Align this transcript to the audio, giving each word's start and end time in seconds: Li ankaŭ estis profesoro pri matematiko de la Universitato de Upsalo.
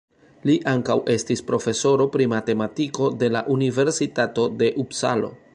Li 0.49 0.53
ankaŭ 0.71 0.95
estis 1.15 1.43
profesoro 1.51 2.09
pri 2.17 2.27
matematiko 2.33 3.13
de 3.23 3.33
la 3.37 3.47
Universitato 3.59 4.51
de 4.65 4.75
Upsalo. 4.87 5.35